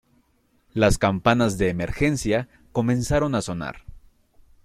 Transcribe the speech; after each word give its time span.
Las 0.73 0.97
campanas 0.97 1.59
de 1.59 1.69
emergencia 1.69 2.49
comenzaron 2.71 3.35
a 3.35 3.43
sonar. 3.43 3.85